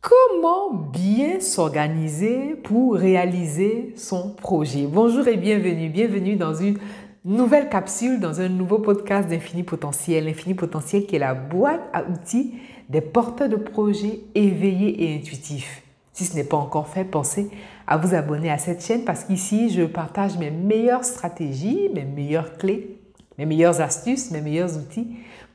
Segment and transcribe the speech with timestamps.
[0.00, 4.86] Comment bien s'organiser pour réaliser son projet?
[4.86, 6.78] Bonjour et bienvenue, bienvenue dans une
[7.22, 10.24] nouvelle capsule, dans un nouveau podcast d'Infini Potentiel.
[10.24, 12.54] L'Infini Potentiel qui est la boîte à outils
[12.88, 15.82] des porteurs de projets éveillés et intuitifs.
[16.14, 17.50] Si ce n'est pas encore fait, pensez
[17.86, 22.56] à vous abonner à cette chaîne parce qu'ici, je partage mes meilleures stratégies, mes meilleures
[22.56, 22.98] clés,
[23.36, 25.08] mes meilleures astuces, mes meilleurs outils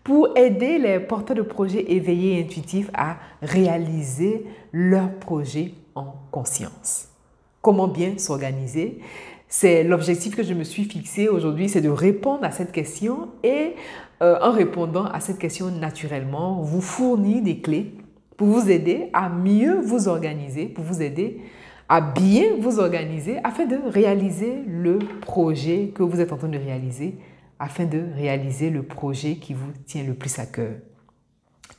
[0.05, 7.07] pour aider les porteurs de projets éveillés et intuitifs à réaliser leurs projets en conscience.
[7.63, 8.99] Comment bien s'organiser?
[9.47, 13.73] C'est l'objectif que je me suis fixé aujourd'hui, c'est de répondre à cette question et
[14.21, 17.91] euh, en répondant à cette question naturellement, vous fournir des clés
[18.37, 21.41] pour vous aider à mieux vous organiser, pour vous aider
[21.89, 26.59] à bien vous organiser afin de réaliser le projet que vous êtes en train de
[26.59, 27.15] réaliser
[27.59, 30.73] afin de réaliser le projet qui vous tient le plus à cœur.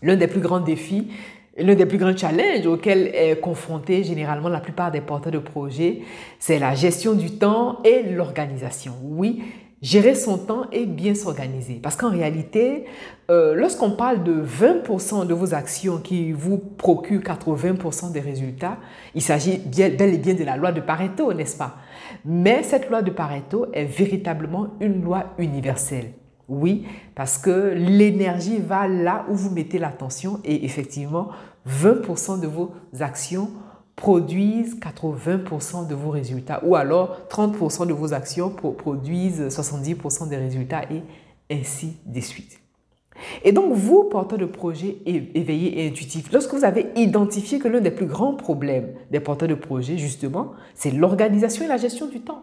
[0.02, 1.08] L'un des plus grands défis,
[1.56, 6.02] l'un des plus grands challenges auxquels est confronté généralement la plupart des porteurs de projets,
[6.38, 8.94] c'est la gestion du temps et l'organisation.
[9.02, 9.42] Oui,
[9.82, 11.74] gérer son temps et bien s'organiser.
[11.82, 12.84] Parce qu'en réalité,
[13.30, 18.78] euh, lorsqu'on parle de 20% de vos actions qui vous procurent 80% des résultats,
[19.14, 21.76] il s'agit bel et bien de la loi de Pareto, n'est-ce pas?
[22.24, 26.12] Mais cette loi de Pareto est véritablement une loi universelle.
[26.48, 31.30] Oui, parce que l'énergie va là où vous mettez l'attention et effectivement,
[31.68, 33.50] 20% de vos actions
[33.96, 40.82] produisent 80% de vos résultats ou alors 30% de vos actions produisent 70% des résultats
[40.90, 41.02] et
[41.50, 42.60] ainsi de suite.
[43.44, 47.80] Et donc, vous, porteurs de projets éveillés et intuitifs, lorsque vous avez identifié que l'un
[47.80, 52.20] des plus grands problèmes des porteurs de projets, justement, c'est l'organisation et la gestion du
[52.20, 52.42] temps.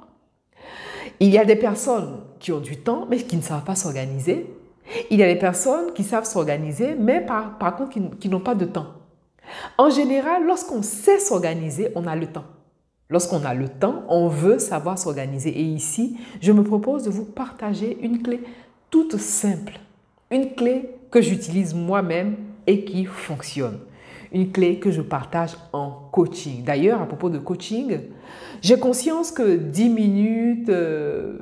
[1.19, 4.47] Il y a des personnes qui ont du temps, mais qui ne savent pas s'organiser.
[5.11, 8.65] Il y a des personnes qui savent s'organiser, mais par, contre qui n'ont pas de
[8.65, 8.87] temps.
[9.77, 12.45] En général, lorsqu'on sait s'organiser, on a le temps.
[13.09, 15.49] Lorsqu'on a le temps, on veut savoir s'organiser.
[15.49, 18.41] Et ici, je me propose de vous partager une clé
[18.89, 19.79] toute simple.
[20.31, 22.35] Une clé que j'utilise moi-même
[22.65, 23.79] et qui fonctionne.
[24.31, 26.63] Une clé que je partage en coaching.
[26.63, 27.99] D'ailleurs, à propos de coaching,
[28.61, 30.71] j'ai conscience que 10 minutes,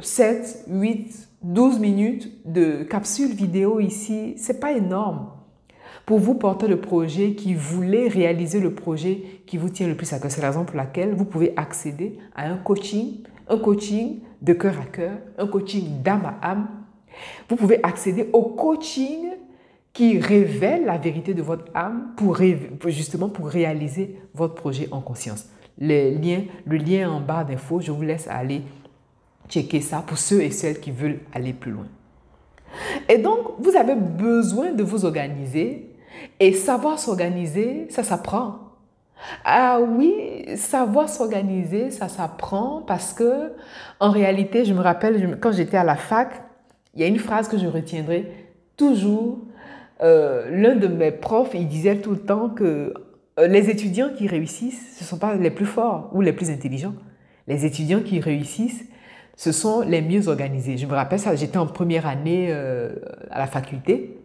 [0.01, 5.29] 7, 8, 12 minutes de capsule vidéo ici, c'est pas énorme
[6.05, 10.11] pour vous porter le projet qui voulait réaliser le projet qui vous tient le plus
[10.13, 10.31] à cœur.
[10.31, 14.79] C'est la raison pour laquelle vous pouvez accéder à un coaching, un coaching de cœur
[14.79, 16.67] à cœur, un coaching d'âme à âme.
[17.49, 19.27] Vous pouvez accéder au coaching
[19.93, 22.37] qui révèle la vérité de votre âme pour,
[22.87, 25.49] justement pour réaliser votre projet en conscience.
[25.79, 28.61] Le lien, le lien en barre d'infos, je vous laisse aller
[29.49, 31.87] checker ça pour ceux et celles qui veulent aller plus loin.
[33.09, 35.90] Et donc, vous avez besoin de vous organiser
[36.39, 38.71] et savoir s'organiser, ça s'apprend.
[39.45, 43.53] Ah oui, savoir s'organiser, ça s'apprend parce que,
[43.99, 46.43] en réalité, je me rappelle, quand j'étais à la fac,
[46.95, 48.31] il y a une phrase que je retiendrai
[48.77, 49.39] toujours.
[50.01, 52.93] Euh, l'un de mes profs, il disait tout le temps que
[53.39, 56.49] euh, les étudiants qui réussissent, ce ne sont pas les plus forts ou les plus
[56.49, 56.95] intelligents.
[57.47, 58.83] Les étudiants qui réussissent,
[59.35, 60.77] ce sont les mieux organisés.
[60.77, 62.95] Je me rappelle ça, j'étais en première année euh,
[63.29, 64.20] à la faculté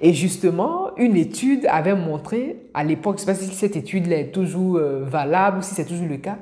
[0.00, 4.10] et justement, une étude avait montré, à l'époque, je ne sais pas si cette étude
[4.10, 6.38] est toujours euh, valable ou si c'est toujours le cas,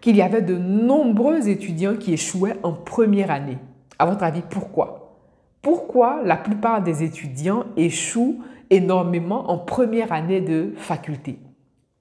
[0.00, 3.58] qu'il y avait de nombreux étudiants qui échouaient en première année.
[3.98, 5.18] À votre avis, pourquoi?
[5.62, 11.38] Pourquoi la plupart des étudiants échouent énormément en première année de faculté?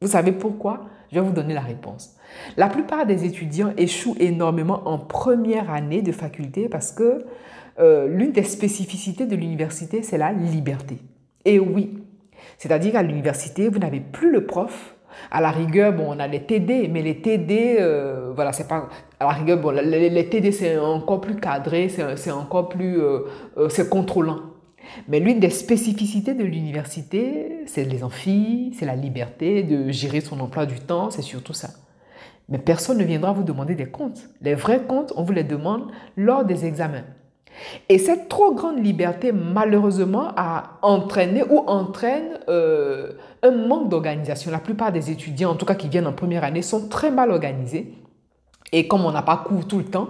[0.01, 0.85] Vous savez pourquoi?
[1.11, 2.15] Je vais vous donner la réponse.
[2.55, 7.25] La plupart des étudiants échouent énormément en première année de faculté parce que
[7.79, 10.97] euh, l'une des spécificités de l'université, c'est la liberté.
[11.45, 11.99] Et oui,
[12.57, 14.95] c'est-à-dire qu'à l'université, vous n'avez plus le prof.
[15.31, 18.89] À la rigueur, bon, on a les TD, mais les TD, euh, voilà, c'est pas.
[19.19, 23.01] À la rigueur, bon, les, TD, c'est encore plus cadré, c'est encore plus.
[23.01, 23.21] Euh,
[23.69, 24.39] c'est contrôlant.
[25.07, 30.39] Mais l'une des spécificités de l'université, c'est les amphis, c'est la liberté de gérer son
[30.39, 31.69] emploi du temps, c'est surtout ça.
[32.49, 34.29] Mais personne ne viendra vous demander des comptes.
[34.41, 37.03] Les vrais comptes, on vous les demande lors des examens.
[37.89, 43.11] Et cette trop grande liberté, malheureusement, a entraîné ou entraîne euh,
[43.43, 44.51] un manque d'organisation.
[44.51, 47.31] La plupart des étudiants, en tout cas qui viennent en première année, sont très mal
[47.31, 47.93] organisés.
[48.71, 50.09] Et comme on n'a pas cours tout le temps,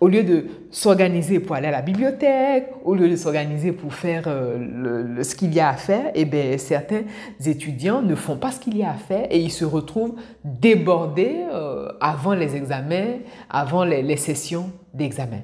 [0.00, 4.24] au lieu de s'organiser pour aller à la bibliothèque, au lieu de s'organiser pour faire
[4.26, 7.02] euh, ce qu'il y a à faire, eh bien, certains
[7.44, 11.44] étudiants ne font pas ce qu'il y a à faire et ils se retrouvent débordés
[11.52, 13.18] euh, avant les examens,
[13.48, 15.42] avant les sessions d'examen.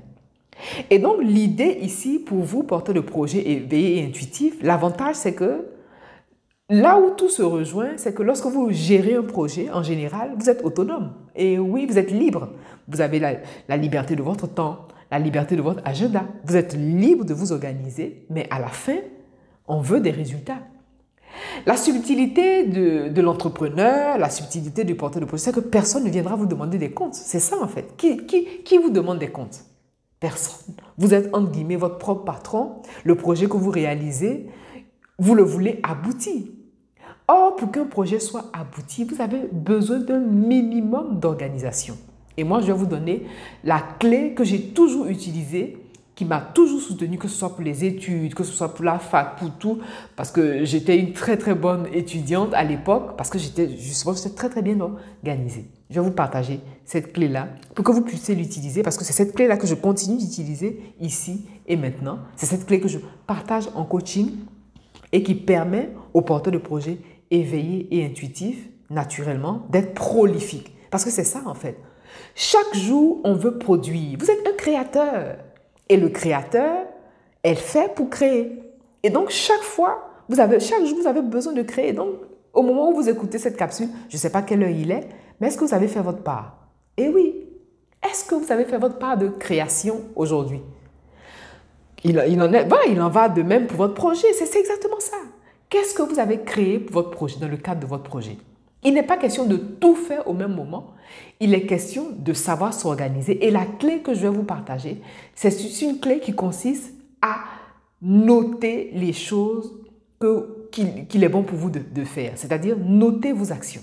[0.91, 5.67] Et donc, l'idée ici pour vous, porter le projet éveillé et intuitif, l'avantage, c'est que
[6.69, 10.51] Là où tout se rejoint, c'est que lorsque vous gérez un projet, en général, vous
[10.51, 11.13] êtes autonome.
[11.37, 12.49] Et oui, vous êtes libre.
[12.89, 16.25] Vous avez la, liberté de votre temps, la liberté de votre agenda.
[16.45, 18.97] Vous êtes libre de vous organiser, mais à la fin,
[19.69, 20.59] on veut des résultats.
[21.67, 26.35] La subtilité de, l'entrepreneur, la subtilité du porteur de projet, c'est que personne ne viendra
[26.35, 27.15] vous demander des comptes.
[27.15, 27.97] C'est ça en fait.
[27.97, 29.61] Qui vous demande des comptes?
[30.21, 30.75] Personne.
[30.97, 32.83] Vous êtes entre guillemets votre propre patron.
[33.05, 34.49] Le projet que vous réalisez,
[35.19, 36.53] vous le voulez abouti.
[37.29, 41.97] Or, pour qu'un projet soit abouti, vous avez besoin d'un minimum d'organisation.
[42.37, 43.27] Et moi, je vais vous donner
[43.65, 45.79] la clé que j'ai toujours utilisée
[46.17, 48.99] qui m'a toujours soutenu, que ce soit pour les études, que ce soit pour la
[48.99, 49.81] fac, pour tout,
[50.17, 54.49] parce que j'étais une très très bonne étudiante à l'époque, parce que j'étais justement très
[54.49, 55.67] très bien organisée.
[55.91, 59.35] Je vais vous partager cette clé-là pour que vous puissiez l'utiliser, parce que c'est cette
[59.35, 62.21] clé-là que je continue d'utiliser ici et maintenant.
[62.35, 64.31] C'est cette clé que je partage en coaching
[65.13, 66.99] et qui permet aux porteurs de projets
[67.31, 70.73] éveillés et intuitifs, naturellement, d'être prolifiques.
[70.91, 71.77] Parce que c'est ça en fait.
[72.35, 74.17] Chaque jour, on veut produire.
[74.19, 75.37] Vous êtes un créateur.
[75.89, 76.85] Et le créateur,
[77.43, 78.61] elle fait pour créer.
[79.03, 81.93] Et donc, chaque fois, vous avez, chaque jour, vous avez besoin de créer.
[81.93, 82.15] Donc,
[82.53, 85.09] au moment où vous écoutez cette capsule, je ne sais pas quelle heure il est,
[85.41, 86.57] mais est-ce que vous avez fait votre part?
[86.97, 87.45] Eh oui.
[88.03, 90.61] Est-ce que vous avez fait votre part de création aujourd'hui?
[92.05, 94.33] Il, en il en va de même pour votre projet.
[94.33, 95.17] C'est exactement ça.
[95.69, 98.39] Qu'est-ce que vous avez créé pour votre projet, dans le cadre de votre projet?
[98.87, 100.95] Il n'est pas question de tout faire au même moment.
[101.41, 103.45] Il est question de savoir s'organiser.
[103.45, 105.03] Et la clé que je vais vous partager,
[105.35, 107.41] c'est une clé qui consiste à
[108.01, 109.81] noter les choses
[110.71, 113.83] qu'il est bon pour vous de, de faire, c'est-à-dire noter vos actions.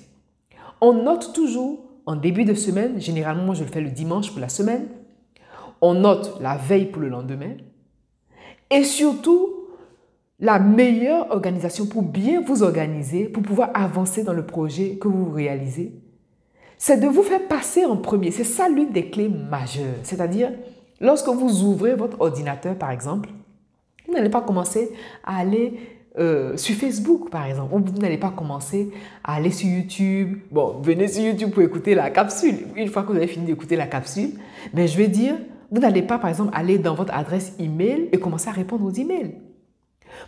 [0.80, 4.50] On note toujours en début de semaine, généralement je le fais le dimanche pour la
[4.50, 4.88] semaine,
[5.82, 7.56] on note la veille pour le lendemain,
[8.72, 9.53] et surtout
[10.44, 15.32] la meilleure organisation pour bien vous organiser, pour pouvoir avancer dans le projet que vous
[15.32, 15.94] réalisez,
[16.78, 18.30] c'est de vous faire passer en premier.
[18.30, 19.96] C'est ça l'une des clés majeures.
[20.04, 20.52] C'est-à-dire,
[21.00, 23.30] lorsque vous ouvrez votre ordinateur, par exemple,
[24.06, 24.92] vous n'allez pas commencer
[25.24, 25.80] à aller
[26.20, 28.92] euh, sur Facebook, par exemple, ou vous n'allez pas commencer
[29.24, 30.40] à aller sur YouTube.
[30.52, 32.68] Bon, venez sur YouTube pour écouter la capsule.
[32.76, 34.32] Une fois que vous avez fini d'écouter la capsule,
[34.74, 35.36] mais je vais dire,
[35.72, 38.92] vous n'allez pas, par exemple, aller dans votre adresse email et commencer à répondre aux
[38.92, 39.36] emails.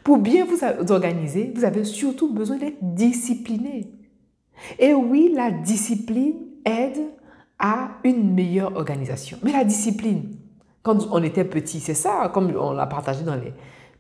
[0.04, 3.92] Pour bien vous organiser, vous avez surtout besoin d'être discipliné.
[4.80, 6.36] Et oui, la discipline
[6.66, 7.00] aide
[7.60, 9.38] à une meilleure organisation.
[9.44, 10.36] Mais la discipline,
[10.84, 13.54] quand on était petit, c'est ça, comme on l'a partagé dans les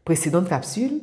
[0.04, 1.02] précédentes capsules,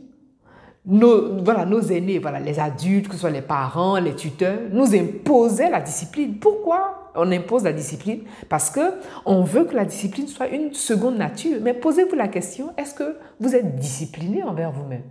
[0.84, 4.94] nos, voilà, nos aînés, voilà, les adultes, que ce soit les parents, les tuteurs, nous
[4.94, 6.38] imposaient la discipline.
[6.38, 7.01] Pourquoi?
[7.14, 8.81] On impose la discipline Parce que
[9.26, 11.59] on veut que la discipline soit une seconde nature.
[11.62, 15.03] Mais posez-vous la question, est-ce que vous êtes discipliné envers vous-même?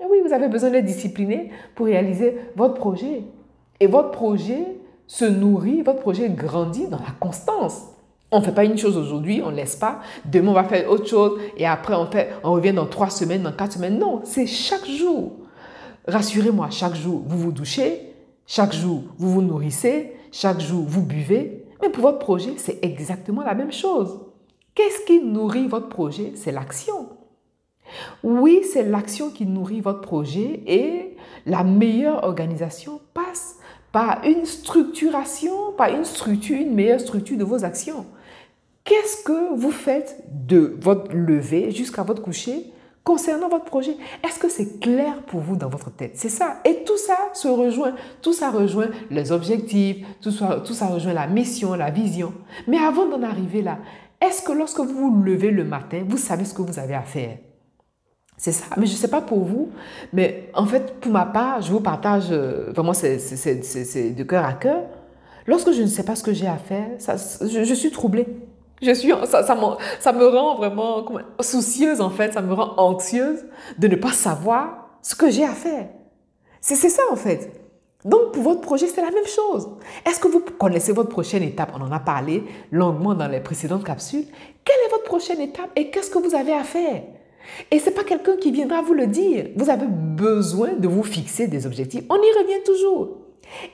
[0.00, 3.24] Oui, vous avez besoin d'être discipliné pour réaliser votre projet.
[3.80, 7.88] Et votre projet se nourrit, votre projet grandit dans la constance.
[8.30, 10.00] On ne fait pas une chose aujourd'hui, on ne laisse pas.
[10.24, 11.40] Demain, on va faire autre chose.
[11.56, 13.98] Et après, on, fait, on revient dans trois semaines, dans quatre semaines.
[13.98, 15.32] Non, c'est chaque jour.
[16.06, 18.12] Rassurez-moi, chaque jour, vous vous douchez.
[18.46, 20.14] Chaque jour, vous vous nourrissez.
[20.32, 21.64] Chaque jour, vous buvez.
[21.80, 24.20] Mais pour votre projet, c'est exactement la même chose.
[24.74, 26.32] Qu'est-ce qui nourrit votre projet?
[26.34, 27.08] C'est l'action.
[28.22, 31.16] Oui, c'est l'action qui nourrit votre projet et
[31.46, 33.56] la meilleure organisation passe
[33.92, 38.04] par une structuration, par une structure, une meilleure structure de vos actions.
[38.84, 42.72] Qu'est-ce que vous faites de votre lever jusqu'à votre coucher?
[43.08, 46.10] Concernant votre projet Est-ce que c'est clair pour vous dans votre tête?
[46.14, 46.58] C'est ça.
[46.66, 47.94] Et tout ça se rejoint.
[48.20, 52.34] Tout ça rejoint les objectifs, tout ça, tout ça rejoint la mission, la vision.
[52.66, 53.78] Mais avant d'en arriver là,
[54.20, 57.00] est-ce que lorsque vous vous levez le matin, vous savez ce que vous avez à
[57.00, 57.38] faire?
[58.36, 58.66] C'est ça.
[58.76, 59.70] Mais je ne sais pas pour vous,
[60.12, 64.52] mais en fait, pour ma part, je vous partage, euh, vraiment, c'est de cœur à
[64.52, 64.82] cœur.
[65.46, 68.26] Lorsque je ne sais pas ce que j'ai à faire, ça, je, suis troublée.
[68.82, 71.04] Je suis, ça, ça, ça me rend vraiment
[71.40, 72.32] soucieuse, en fait.
[72.32, 73.44] Ça me rend anxieuse
[73.78, 75.88] de ne pas savoir ce que j'ai à faire.
[76.60, 77.52] C'est ça, en fait.
[78.04, 79.68] Donc, pour votre projet, c'est la même chose.
[80.06, 81.72] Est-ce que vous connaissez votre prochaine étape?
[81.76, 84.24] On en a parlé longuement dans les précédentes capsules.
[84.64, 87.02] Quelle est votre prochaine étape et qu'est-ce que vous avez à faire?
[87.70, 89.46] Et ce n'est pas quelqu'un qui viendra vous le dire.
[89.56, 92.04] Vous avez besoin de vous fixer des objectifs.
[92.08, 93.16] On y revient toujours.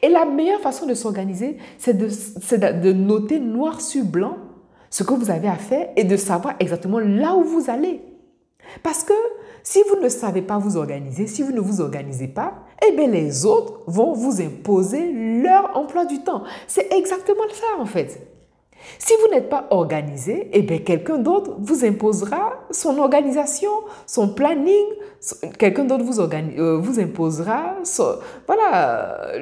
[0.00, 2.06] Et la meilleure façon de s'organiser, c'est de,
[2.80, 4.38] de, noter noir sur blanc
[4.94, 8.00] ce que vous avez à faire et de savoir exactement là où vous allez.
[8.84, 9.12] Parce que
[9.64, 12.52] si vous ne savez pas vous organiser, si vous ne vous organisez pas,
[12.86, 15.10] eh bien les autres vont vous imposer
[15.42, 16.44] leur emploi du temps.
[16.68, 18.20] C'est exactement ça en fait.
[19.00, 23.72] Si vous n'êtes pas organisé, eh bien quelqu'un d'autre vous imposera son organisation,
[24.06, 24.86] son planning.
[25.58, 27.78] Quelqu'un d'autre vous, euh, vous imposera
[28.46, 29.32] voilà,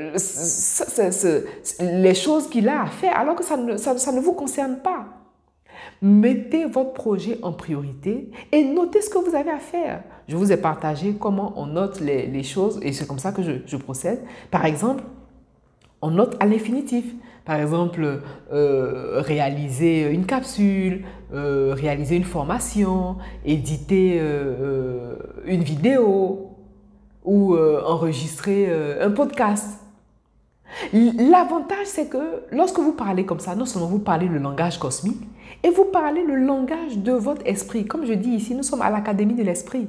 [1.78, 5.04] les choses qu'il a à faire alors que ça ne, ça ne vous concerne pas.
[6.02, 10.02] Mettez votre projet en priorité et notez ce que vous avez à faire.
[10.26, 13.76] Je vous ai partagé comment on note les, choses et c'est comme ça que je,
[13.76, 14.20] procède.
[14.50, 15.04] Par exemple,
[16.00, 17.04] on note à l'infinitif.
[17.44, 18.20] Par exemple,
[18.52, 26.50] euh, réaliser une capsule, euh, réaliser une formation, éditer euh, une vidéo
[27.24, 28.68] ou enregistrer
[29.00, 29.81] un podcast.
[30.92, 35.22] L'avantage, c'est que lorsque vous parlez comme ça, non seulement vous parlez le langage cosmique,
[35.62, 37.86] et vous parlez le langage de votre esprit.
[37.86, 39.88] Comme je dis ici, nous sommes à l'Académie de l'Esprit.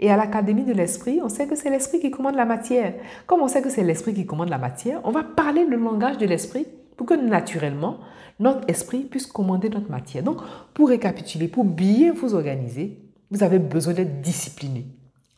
[0.00, 2.94] Et à l'Académie de l'Esprit, on sait que c'est l'Esprit qui commande la matière.
[3.26, 6.18] Comme on sait que c'est l'Esprit qui commande la matière, on va parler le langage
[6.18, 7.98] de l'Esprit pour que naturellement,
[8.40, 10.24] notre esprit puisse commander notre matière.
[10.24, 10.38] Donc,
[10.74, 12.98] pour récapituler, pour bien vous organiser,
[13.30, 14.86] vous avez besoin d'être discipliné.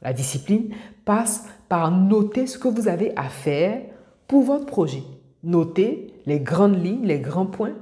[0.03, 0.71] La discipline
[1.05, 3.83] passe par noter ce que vous avez à faire
[4.29, 5.03] pour votre projet.
[5.43, 7.75] Noter les grandes lignes, les grands points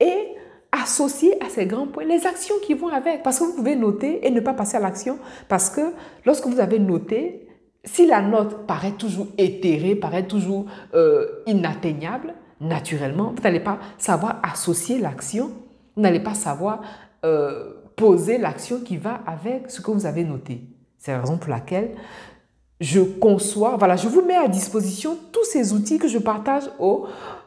[0.00, 0.34] et
[0.72, 3.22] associer à ces grands points les actions qui vont avec.
[3.22, 5.18] Parce que vous pouvez noter et ne pas passer à l'action.
[5.48, 5.92] Parce que
[6.24, 7.46] lorsque vous avez noté,
[7.84, 14.40] si la note paraît toujours éthérée, paraît toujours euh, inatteignable, naturellement, vous n'allez pas savoir
[14.42, 15.52] associer l'action,
[15.96, 16.80] vous n'allez pas savoir
[17.24, 20.62] euh, poser l'action qui va avec ce que vous avez noté.
[20.96, 21.96] C'est la raison pour laquelle
[22.82, 27.06] je conçois, voilà, je vous mets à disposition tous ces outils que je partage au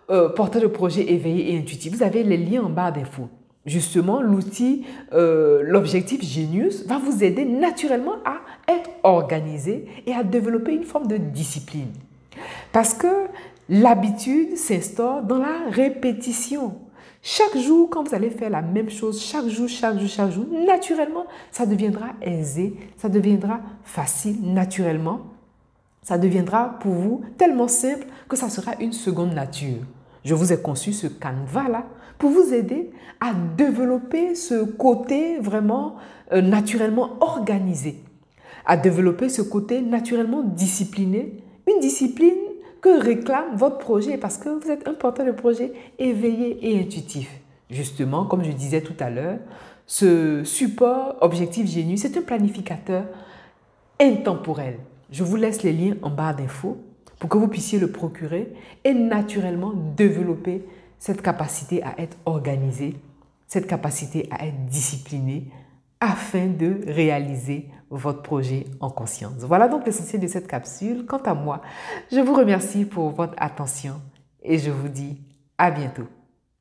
[0.09, 1.93] euh, porteur de projet éveillé et intuitif.
[1.93, 3.27] Vous avez les liens en bas d'infos.
[3.65, 8.37] Justement, l'outil, euh, l'objectif Genius va vous aider naturellement à
[8.71, 11.91] être organisé et à développer une forme de discipline.
[12.71, 13.25] Parce que
[13.67, 16.75] l'habitude s'instaure dans la répétition.
[17.27, 20.46] Chaque jour, quand vous allez faire la même chose, chaque jour, chaque jour, chaque jour,
[20.67, 25.22] naturellement, ça deviendra aisé, ça deviendra facile, naturellement.
[26.03, 29.79] Ça deviendra pour vous tellement simple que ça sera une seconde nature.
[30.24, 31.88] Je vous ai conçu ce canevas-là
[32.20, 35.96] pour vous aider à développer ce côté vraiment
[36.32, 38.03] euh, naturellement organisé,
[38.67, 42.44] à développer ce côté naturellement discipliné, une discipline
[42.85, 47.27] que réclame votre projet parce que vous êtes un porteur de projet éveillé et intuitif.
[47.71, 49.39] Justement, comme je disais tout à l'heure,
[49.87, 53.05] ce support Objectif Génie, c'est un planificateur
[53.99, 54.77] intemporel.
[55.09, 56.77] Je vous laisse les liens en barre d'infos
[57.17, 60.63] pour que vous puissiez le procurer et naturellement développer
[60.99, 62.93] cette capacité à être organisé,
[63.47, 65.47] cette capacité à être discipliné
[65.99, 69.39] afin de réaliser votre projet en conscience.
[69.39, 71.05] Voilà donc l'essentiel de cette capsule.
[71.05, 71.61] Quant à moi,
[72.11, 74.01] je vous remercie pour votre attention
[74.41, 75.21] et je vous dis
[75.57, 76.07] à bientôt.